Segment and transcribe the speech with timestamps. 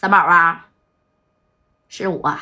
[0.00, 0.66] 三宝啊，
[1.88, 2.38] 是我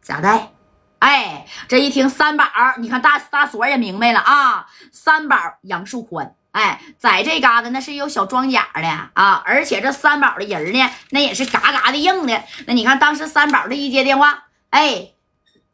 [0.00, 0.52] 贾代。
[1.00, 2.44] 哎，这一听三宝，
[2.78, 4.68] 你看大大锁也明白了啊。
[4.92, 12.40] 三宝杨树宽，哎，在这嘎达那是有小装甲的啊，而且这三宝的人呢，那也是嘎嘎的硬的。
[12.68, 15.08] 那你看当时三宝这一接电话，哎，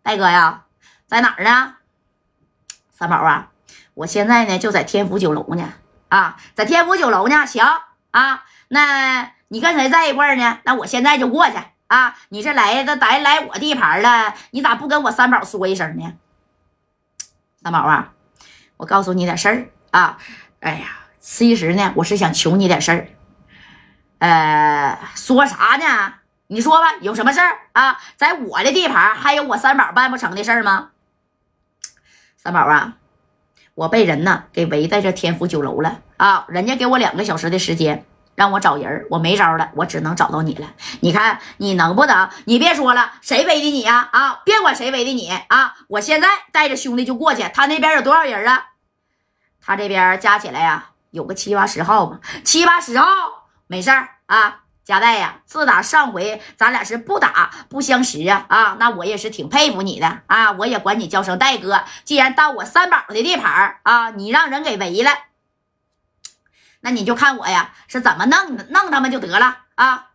[0.02, 0.64] 大哥呀，
[1.04, 1.74] 在哪儿呢？
[2.90, 3.50] 三宝啊，
[3.92, 5.74] 我现在呢就在天府酒楼呢。
[6.08, 7.46] 啊，在天府酒楼呢。
[7.46, 7.66] 行
[8.18, 10.58] 啊，那你跟谁在一块呢？
[10.64, 11.56] 那我现在就过去。
[11.88, 12.14] 啊！
[12.28, 16.12] 你这来的来来我地盘了，你咋不跟我三宝说一声呢？
[17.62, 18.12] 三宝啊，
[18.76, 20.18] 我告诉你点事儿啊！
[20.60, 23.08] 哎呀，其实呢，我是想求你点事儿。
[24.18, 26.16] 呃，说啥呢？
[26.48, 27.98] 你说吧，有什么事儿啊？
[28.16, 30.90] 在我的地盘还有我三宝办不成的事儿吗？
[32.36, 32.97] 三宝啊，
[33.78, 36.44] 我被人呢给围在这天府酒楼了啊！
[36.48, 38.04] 人家给我两个小时的时间。
[38.34, 40.68] 让我找人我没招了，我只能找到你了。
[41.00, 42.28] 你看你能不能？
[42.46, 44.08] 你别说了，谁围的你呀？
[44.12, 45.76] 啊，别管谁围的你啊！
[45.88, 47.44] 我现在带着兄弟就过去。
[47.54, 48.70] 他那边有多少人啊？
[49.60, 52.18] 他这边加起来呀，有个七八十号吧。
[52.44, 53.06] 七八十号，
[53.68, 54.62] 没事儿啊。
[54.88, 60.52] 加代呀，自打上回咱俩是不打不相识啊啊，那我也是挺佩服你的啊。
[60.52, 61.84] 我也管你叫声代哥。
[62.04, 65.10] 既然到我三宝的地盘啊，你让人给围了。
[66.80, 70.06] 那你就看我呀，是怎么弄弄他们就得了啊。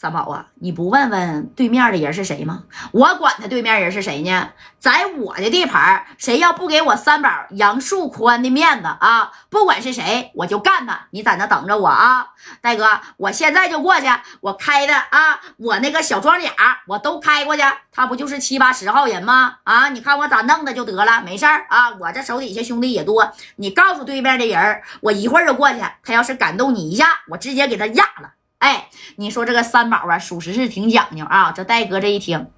[0.00, 2.62] 三宝啊，你不问问对面的人是谁吗？
[2.90, 4.48] 我管他对面人是谁呢？
[4.78, 10.98] 在我的地盘，谁要不给我三宝杨树宽的面子啊，不管是谁，我就干他。
[11.10, 12.28] 你在那等着我啊，
[12.62, 14.06] 大哥，我现在就过去。
[14.40, 16.50] 我开的啊，我那个小装甲
[16.86, 17.62] 我都开过去。
[17.92, 19.56] 他不就是七八十号人吗？
[19.64, 21.90] 啊，你看我咋弄的就得了，没事儿啊。
[22.00, 25.80] 我这手底下兄弟也多，你告诉对面的人，我一会儿就过去。
[26.02, 28.30] 他要是敢动你一下，我直接给他压了。
[28.60, 31.50] 哎，你说这个三宝啊，属实是挺讲究啊。
[31.52, 32.50] 这戴哥这一听，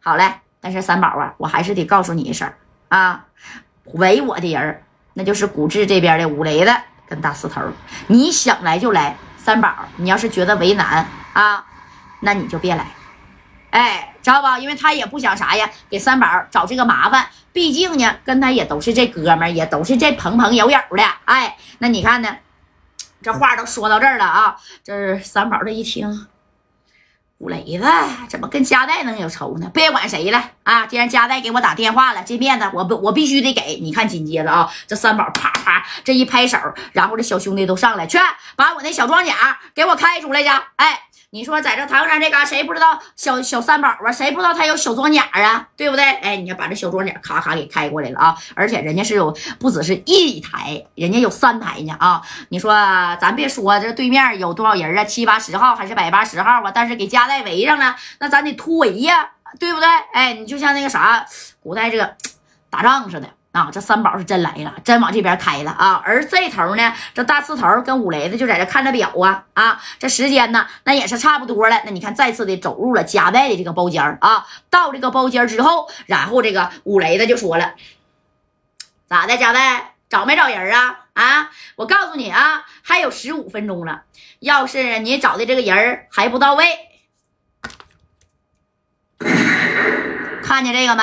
[0.00, 0.40] 好嘞。
[0.60, 2.48] 但是三宝啊，我还是得告诉你一声
[2.88, 3.24] 啊，
[3.94, 4.82] 围我的人
[5.14, 6.72] 那就是古志这边的五雷子
[7.08, 7.60] 跟大四头。
[8.06, 11.66] 你想来就来，三宝，你要是觉得为难啊，
[12.20, 12.86] 那你就别来。
[13.70, 14.56] 哎，知道吧？
[14.58, 17.26] 因为他也不想啥呀，给三宝找这个麻烦。
[17.52, 21.02] 毕竟呢，跟他也都是这哥们儿，也都是这朋朋友友的。
[21.24, 22.36] 哎，那你看呢？
[23.22, 24.56] 这话都说到这儿了啊！
[24.82, 26.26] 这三宝这一听，
[27.38, 27.84] 五雷子
[28.28, 29.70] 怎么跟加代能有仇呢？
[29.72, 30.86] 别管谁了啊！
[30.86, 34.08] 既然加代给我打电话了，这面子我不我必须得给你看。
[34.08, 36.58] 紧接着啊，这三宝啪啪这一拍手，
[36.92, 38.18] 然后这小兄弟都上来，去
[38.56, 40.48] 把我那小装甲给我开出来去！
[40.76, 41.02] 哎。
[41.34, 44.12] 你说在这唐山这嘎，谁不知道小小三宝啊？
[44.12, 45.66] 谁不知道他有小装甲啊？
[45.78, 46.04] 对不对？
[46.04, 48.36] 哎，你看把这小装甲咔咔给开过来了啊！
[48.54, 52.20] 而且人家是有不只是一台，人家有三台呢啊！
[52.50, 52.74] 你说
[53.18, 55.02] 咱别说这对面有多少人啊？
[55.04, 56.70] 七八十号还是百八十号啊？
[56.70, 59.88] 但是给加代围上了，那咱得突围呀，对不对？
[60.12, 61.24] 哎，你就像那个啥，
[61.60, 62.14] 古代这个
[62.68, 63.30] 打仗似的。
[63.52, 66.00] 啊，这三宝是真来了，真往这边开了啊！
[66.06, 69.78] 而这头呢，这大刺头跟五雷子就在这看着表啊啊！
[69.98, 71.82] 这时间呢，那也是差不多了。
[71.84, 74.46] 那你看，再次的走入了加代的这个包间啊。
[74.70, 77.74] 到这个包间之后，然后这个五雷子就说了
[79.06, 81.00] ：“咋的，加代找没找人啊？
[81.12, 84.04] 啊，我告诉你啊，还有十五分钟了。
[84.38, 86.64] 要是你找的这个人还不到位，
[90.42, 91.02] 看见这个没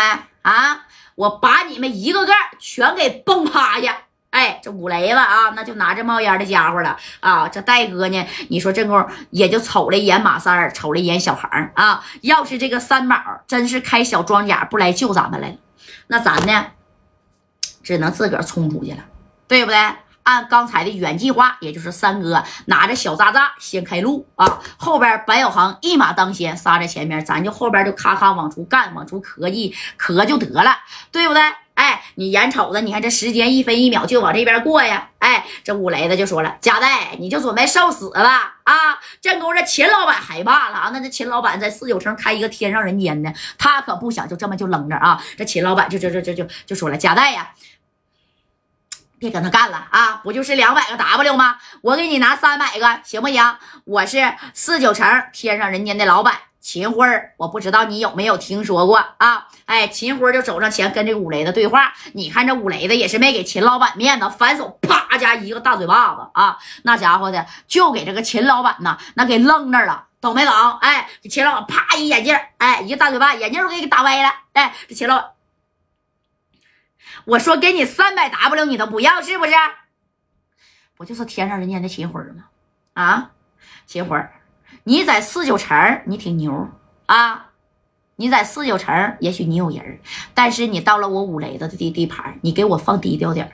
[0.49, 3.97] 啊？”我把你们一个个全给崩趴下！
[4.29, 7.49] 哎，这五雷子啊，那就拿着冒烟的家伙了啊！
[7.49, 12.01] 这戴哥呢，你说这功夫也就瞅了一眼马三儿，瞅了一眼小航啊。
[12.21, 13.17] 要是这个三宝
[13.47, 15.55] 真是开小装甲不来救咱们来了，
[16.07, 16.67] 那咱呢，
[17.83, 18.99] 只能自个儿冲出去了，
[19.47, 19.77] 对不对？
[20.29, 30.78] 按刚才的原计划，也就是三哥拿着小渣渣先开路啊，后边白小航一马当先杀在前面，咱就后边就咔咔往出干，往出磕一磕就得了，
[31.12, 31.41] 对不对？
[31.73, 35.09] 哎，你眼瞅着，你看这时间一分一秒就往这边过呀！
[35.18, 38.57] 哎，这五雷子就说了：“贾代，你就准备受死吧！
[38.66, 40.89] 啊，这功夫这秦老板害怕了啊！
[40.92, 45.24] 那这秦老板在四九城开一个天上人间呢，他可不想就这么就扔着啊！
[45.38, 47.50] 这秦老板就就就就就就说了：贾代呀。”
[49.19, 50.21] 别跟他干了啊！
[50.24, 51.57] 不就是两百个 W 吗？
[51.81, 53.57] 我给你拿三百个，行不行？
[53.83, 59.48] 我是四九城天上人间的老板秦辉儿，我不知道你有没有听说过啊？
[59.66, 61.94] 哎，秦辉就走上前跟这个五雷子对话。
[62.13, 66.57] 你看这五雷子也是没给秦老板面子，反手啪家一个大嘴巴子啊！
[66.83, 70.54] 那家伙的就给这个秦老板呐，那给扔那儿了，懂没懂？
[70.80, 74.31] 哎，这秦老板啪一眼镜，哎，一个大嘴巴，眼镜都给你打歪了。
[74.54, 75.38] 哎，这秦老。
[77.25, 79.51] 我说给你三百 W，你都不要是不是？
[80.95, 82.45] 不就是天上人间的秦辉吗？
[82.94, 83.31] 啊，
[83.85, 84.21] 秦辉，
[84.83, 86.69] 你在四九城你挺牛
[87.06, 87.51] 啊，
[88.17, 90.00] 你在四九城也许你有人
[90.33, 93.51] 但是你到了我五雷子的地地盘，你给我放低调点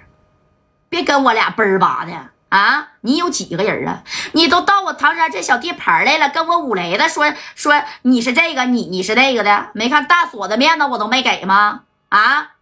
[0.89, 2.93] 别跟我俩奔儿吧的啊！
[3.01, 4.03] 你有几个人啊？
[4.33, 11.83] 你都到我唐山这小地盘来了，跟我五雷子说说你是这个，你你是那个的，没看大锁的面子我都没给吗？
[12.09, 12.54] 啊？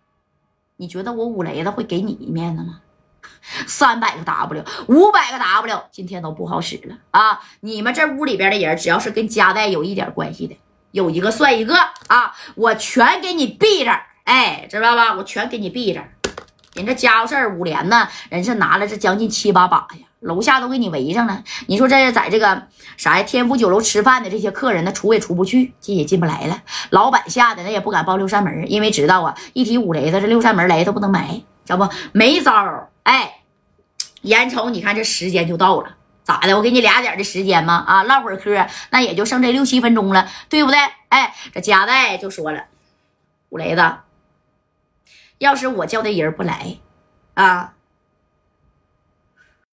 [0.84, 2.82] 你觉得我五雷子会给你一面子吗？
[3.66, 7.40] 三百个 W，五百个 W，今天都不好使了啊！
[7.62, 10.58] 你们这屋里边的人，只要是跟家带有一点关系的，
[10.92, 11.74] 有一个算一个
[12.08, 12.36] 啊！
[12.56, 15.14] 我全给你避着，哎，知道吧？
[15.16, 16.04] 我全给你避着。
[16.74, 21.44] 人这家伙事儿五连呢，人是拿了这将近七八把呀，楼下都给你围上了。
[21.68, 22.68] 你说这在这个
[22.98, 23.24] 啥呀？
[23.24, 26.64] 天府酒楼吃饭的这些客人，那出也出不去，进也进不来了。
[26.90, 31.90] 老板吓得那也不敢报六扇门，因为知道啊，一提五雷子，这六扇门雷都不能埋，知道不？
[32.12, 33.42] 没招哎，
[34.22, 36.56] 眼瞅你看这时间就到了，咋的？
[36.56, 37.84] 我给你俩点的时间吗？
[37.86, 40.80] 啊，唠会儿嗑，那也就剩这六七分钟了，对不对？
[41.10, 42.64] 哎，这夹带就说了，
[43.50, 43.94] 五雷子，
[45.38, 46.78] 要是我叫的人不来，
[47.34, 47.74] 啊，